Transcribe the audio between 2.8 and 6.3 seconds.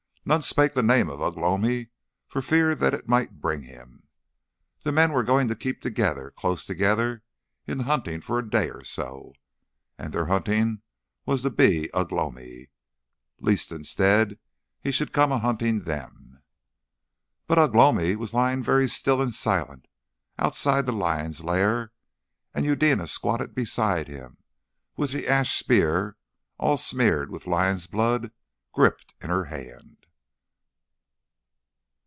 it might bring him. The men were going to keep together,